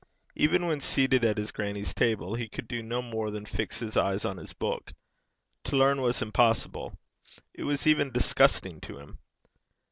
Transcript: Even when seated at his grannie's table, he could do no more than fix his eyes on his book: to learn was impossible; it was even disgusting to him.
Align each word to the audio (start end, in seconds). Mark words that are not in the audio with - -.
Even 0.35 0.65
when 0.65 0.81
seated 0.81 1.23
at 1.23 1.37
his 1.37 1.51
grannie's 1.51 1.93
table, 1.93 2.33
he 2.33 2.49
could 2.49 2.67
do 2.67 2.81
no 2.81 3.03
more 3.03 3.29
than 3.29 3.45
fix 3.45 3.77
his 3.79 3.95
eyes 3.95 4.25
on 4.25 4.37
his 4.37 4.51
book: 4.51 4.93
to 5.65 5.75
learn 5.75 6.01
was 6.01 6.23
impossible; 6.23 6.97
it 7.53 7.65
was 7.65 7.85
even 7.85 8.09
disgusting 8.09 8.81
to 8.81 8.97
him. 8.97 9.19